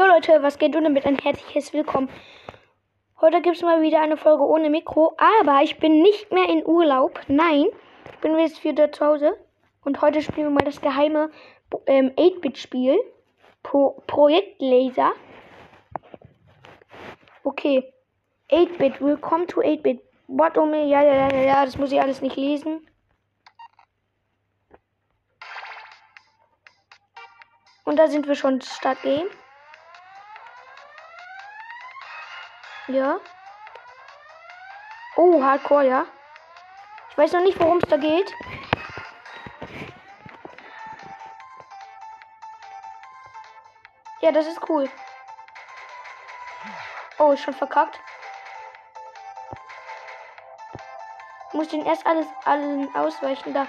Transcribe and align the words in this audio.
Jo 0.00 0.06
Leute, 0.06 0.42
was 0.42 0.56
geht 0.56 0.74
und 0.76 0.84
damit 0.84 1.04
ein 1.04 1.18
herzliches 1.18 1.74
Willkommen. 1.74 2.08
Heute 3.20 3.42
gibt 3.42 3.56
es 3.56 3.62
mal 3.62 3.82
wieder 3.82 4.00
eine 4.00 4.16
Folge 4.16 4.44
ohne 4.44 4.70
Mikro, 4.70 5.14
aber 5.18 5.62
ich 5.62 5.78
bin 5.78 6.00
nicht 6.00 6.32
mehr 6.32 6.48
in 6.48 6.64
Urlaub. 6.64 7.20
Nein, 7.28 7.66
ich 8.10 8.18
bin 8.20 8.38
jetzt 8.38 8.64
wieder 8.64 8.90
zu 8.92 9.04
Hause. 9.04 9.36
Und 9.84 10.00
heute 10.00 10.22
spielen 10.22 10.46
wir 10.46 10.52
mal 10.52 10.64
das 10.64 10.80
geheime 10.80 11.30
ähm, 11.84 12.12
8-Bit-Spiel. 12.16 12.98
Pro 13.62 14.02
Projekt 14.06 14.62
Laser. 14.62 15.12
Okay. 17.44 17.92
8-Bit, 18.50 19.02
willkommen 19.02 19.48
to 19.48 19.60
8-Bit. 19.60 20.00
What 20.28 20.56
oh 20.56 20.64
me? 20.64 20.86
Ja, 20.86 21.02
ja, 21.02 21.28
ja, 21.28 21.42
ja, 21.42 21.64
das 21.66 21.76
muss 21.76 21.92
ich 21.92 22.00
alles 22.00 22.22
nicht 22.22 22.36
lesen. 22.36 22.88
Und 27.84 27.98
da 27.98 28.08
sind 28.08 28.26
wir 28.26 28.34
schon 28.34 28.62
Start 28.62 29.02
Game. 29.02 29.26
Ja. 32.90 33.20
Oh, 35.14 35.40
Hardcore, 35.40 35.86
ja. 35.86 36.06
Ich 37.10 37.18
weiß 37.18 37.32
noch 37.34 37.42
nicht, 37.42 37.60
worum 37.60 37.78
es 37.78 37.88
da 37.88 37.96
geht. 37.96 38.34
Ja, 44.20 44.32
das 44.32 44.46
ist 44.48 44.68
cool. 44.68 44.90
Oh, 47.18 47.30
ist 47.30 47.44
schon 47.44 47.54
verkackt. 47.54 48.00
Ich 51.48 51.54
muss 51.54 51.68
den 51.68 51.86
erst 51.86 52.04
alles 52.06 52.26
allen 52.44 52.92
ausweichen 52.96 53.54
da. 53.54 53.68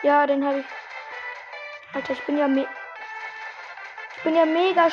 Ja, 0.00 0.26
den 0.26 0.46
habe 0.46 0.60
ich. 0.60 0.66
Alter, 1.92 2.14
ich 2.14 2.24
bin 2.24 2.38
ja 2.38 2.48
me 2.48 2.66
Ich 4.16 4.22
bin 4.22 4.34
ja 4.34 4.46
mega 4.46 4.88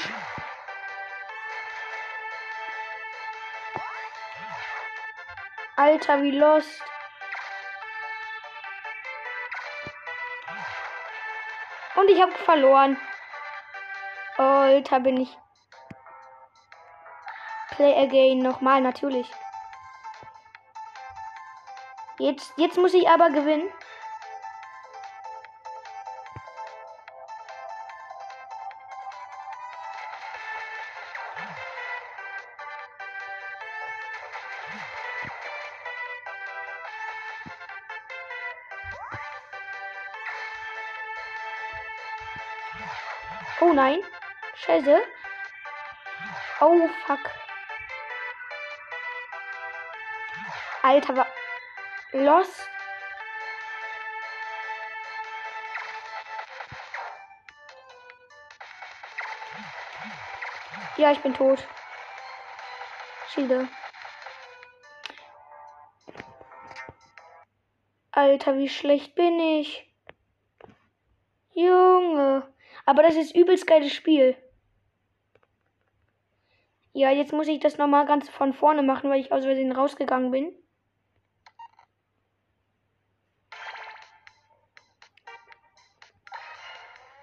Alter, 5.77 6.21
wie 6.21 6.31
lost. 6.31 6.81
Und 11.95 12.09
ich 12.09 12.21
habe 12.21 12.32
verloren. 12.32 12.98
Alter, 14.37 15.01
bin 15.01 15.20
ich. 15.20 15.37
Play 17.71 17.93
again. 18.05 18.40
Nochmal, 18.40 18.79
natürlich. 18.82 19.29
Jetzt, 22.20 22.54
jetzt 22.57 22.77
muss 22.77 22.93
ich 22.93 23.10
aber 23.10 23.29
gewinnen. 23.29 23.70
Oh 43.61 43.71
nein. 43.71 44.01
Scheiße. 44.55 45.01
Oh 46.59 46.89
fuck. 47.05 47.20
Alter, 50.81 51.15
war. 51.15 51.27
Lost. 52.11 52.70
Ja, 60.98 61.11
ich 61.11 61.20
bin 61.20 61.33
tot. 61.33 61.67
Schiede. 63.29 63.67
Alter, 68.11 68.57
wie 68.57 68.69
schlecht 68.69 69.15
bin 69.15 69.39
ich. 69.39 69.91
Junge. 71.53 72.54
Aber 72.85 73.03
das 73.03 73.16
ist 73.16 73.35
übelst 73.35 73.68
geiles 73.68 73.94
Spiel. 73.94 74.38
Ja, 76.94 77.12
jetzt 77.12 77.34
muss 77.34 77.47
ich 77.47 77.59
das 77.59 77.78
nochmal 77.78 78.06
ganz 78.06 78.29
von 78.29 78.53
vorne 78.53 78.84
machen, 78.84 79.09
weil 79.09 79.19
ich 79.19 79.31
aus 79.31 79.44
Versehen 79.44 79.72
rausgegangen 79.72 80.31
bin. 80.31 80.56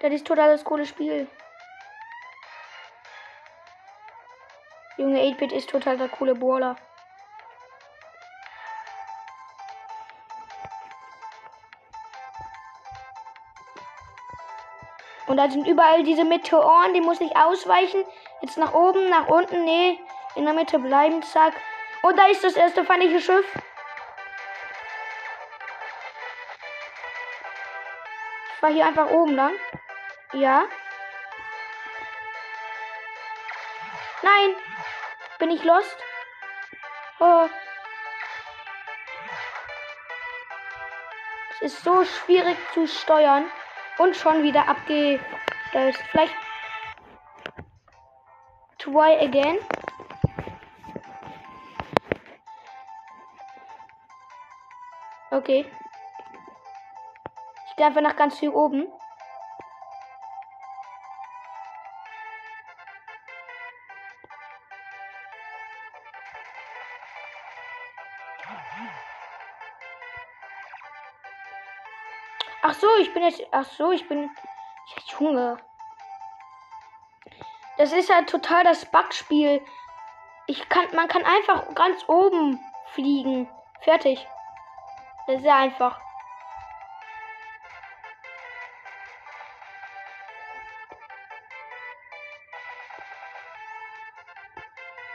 Das 0.01 0.13
ist 0.13 0.27
total 0.27 0.51
das 0.51 0.65
coole 0.65 0.85
Spiel. 0.85 1.27
Junge, 4.97 5.21
8-Bit 5.21 5.53
ist 5.53 5.69
total 5.69 5.97
der 5.97 6.09
coole 6.09 6.35
Baller. 6.35 6.75
Und 15.27 15.37
da 15.37 15.49
sind 15.49 15.67
überall 15.67 16.03
diese 16.03 16.25
Meteoren, 16.25 16.93
die 16.93 17.01
muss 17.01 17.21
ich 17.21 17.35
ausweichen. 17.35 18.03
Jetzt 18.41 18.57
nach 18.57 18.73
oben, 18.73 19.09
nach 19.09 19.27
unten, 19.27 19.63
nee, 19.63 19.99
in 20.35 20.45
der 20.45 20.53
Mitte 20.53 20.79
bleiben, 20.79 21.23
zack. 21.23 21.53
Und 22.01 22.19
da 22.19 22.27
ist 22.27 22.43
das 22.43 22.55
erste 22.55 22.83
feindliche 22.83 23.21
Schiff. 23.21 23.45
Ich 28.55 28.61
war 28.61 28.71
hier 28.71 28.85
einfach 28.85 29.09
oben 29.09 29.35
lang. 29.35 29.53
Ja. 30.33 30.65
Nein. 34.21 34.55
Bin 35.39 35.51
ich 35.51 35.63
lost? 35.63 35.97
Oh. 37.19 37.47
Es 41.51 41.61
ist 41.61 41.83
so 41.83 42.03
schwierig 42.03 42.57
zu 42.73 42.87
steuern. 42.87 43.45
Und 43.97 44.15
schon 44.15 44.43
wieder 44.43 44.67
abgestellt. 44.67 45.97
Vielleicht. 46.11 46.35
Try 48.79 49.17
again. 49.21 49.57
Okay. 55.31 55.65
Ich 57.69 57.75
gehe 57.77 57.85
einfach 57.85 58.01
nach 58.01 58.15
ganz 58.15 58.37
viel 58.37 58.49
oben. 58.49 58.87
Ach 72.65 72.73
so, 72.73 72.87
ich 73.01 73.13
bin 73.13 73.23
jetzt. 73.23 73.41
Ach 73.51 73.65
so, 73.65 73.91
ich 73.91 74.07
bin. 74.07 74.23
Ja, 74.23 75.19
Junge. 75.19 75.57
Das 77.77 77.91
ist 77.91 78.07
ja 78.07 78.21
total 78.21 78.63
das 78.63 78.85
Bugspiel. 78.85 79.61
Ich 80.47 80.69
kann, 80.69 80.85
man 80.95 81.09
kann 81.09 81.25
einfach 81.25 81.75
ganz 81.75 82.07
oben 82.07 82.57
fliegen. 82.93 83.49
Fertig. 83.81 84.25
Das 85.27 85.37
ist 85.37 85.45
ja 85.45 85.57
einfach. 85.57 85.99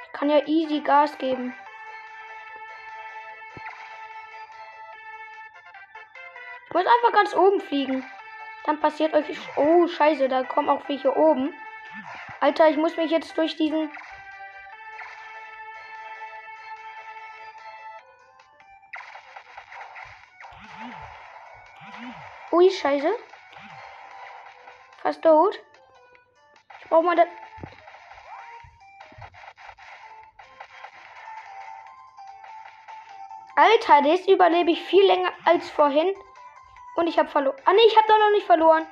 Ich 0.05 0.13
kann 0.13 0.29
ja 0.29 0.47
easy 0.47 0.81
Gas 0.81 1.17
geben. 1.17 1.55
Muss 6.79 6.87
einfach 6.87 7.13
ganz 7.13 7.35
oben 7.35 7.61
fliegen. 7.61 8.09
Dann 8.65 8.79
passiert 8.79 9.13
euch. 9.13 9.27
Oh, 9.57 9.89
scheiße, 9.89 10.29
da 10.29 10.45
kommen 10.45 10.69
auch 10.69 10.89
welche 10.89 11.17
oben. 11.17 11.53
Alter, 12.41 12.69
ich 12.69 12.77
muss 12.77 12.97
mich 12.97 13.11
jetzt 13.11 13.37
durch 13.37 13.57
diesen. 13.57 13.91
Ui, 22.53 22.71
scheiße. 22.71 23.13
Fast 25.03 25.23
tot. 25.23 25.61
Ich 26.81 26.89
brauche 26.89 27.03
mal 27.03 27.17
das. 27.17 27.27
Alter, 33.57 34.03
das 34.09 34.29
überlebe 34.29 34.71
ich 34.71 34.81
viel 34.81 35.05
länger 35.05 35.33
als 35.45 35.69
vorhin. 35.71 36.15
Und 36.99 37.07
ich 37.07 37.17
habe 37.17 37.29
verloren. 37.29 37.57
Ah, 37.65 37.73
nee, 37.73 37.87
ich 37.87 37.97
habe 37.97 38.09
doch 38.09 38.19
noch 38.19 38.33
nicht 38.33 38.45
verloren. 38.45 38.85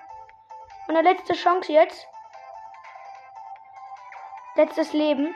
Meine 0.87 1.03
letzte 1.03 1.33
Chance 1.33 1.73
jetzt. 1.73 2.07
Letztes 4.55 4.93
Leben. 4.93 5.35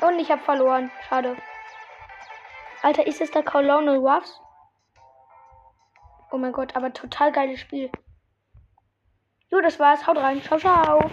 Und 0.00 0.18
ich 0.18 0.30
habe 0.30 0.40
verloren. 0.40 0.90
Schade. 1.06 1.36
Alter, 2.80 3.06
ist 3.06 3.20
es 3.20 3.30
der 3.30 3.42
Colonel 3.42 3.98
Ruffs? 3.98 4.40
Oh 6.30 6.38
mein 6.38 6.52
Gott, 6.52 6.74
aber 6.74 6.90
total 6.94 7.32
geiles 7.32 7.60
Spiel. 7.60 7.92
Jo, 9.50 9.60
das 9.60 9.78
war's. 9.78 10.06
Haut 10.06 10.16
rein. 10.16 10.42
Ciao, 10.42 10.58
ciao. 10.58 11.10